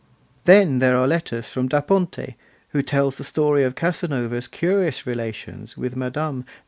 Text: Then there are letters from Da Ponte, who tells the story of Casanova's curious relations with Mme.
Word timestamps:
Then 0.45 0.79
there 0.79 0.97
are 0.97 1.05
letters 1.07 1.49
from 1.51 1.67
Da 1.67 1.79
Ponte, 1.81 2.33
who 2.69 2.81
tells 2.81 3.17
the 3.17 3.23
story 3.23 3.63
of 3.63 3.75
Casanova's 3.75 4.47
curious 4.47 5.05
relations 5.05 5.77
with 5.77 5.95
Mme. 5.95 6.41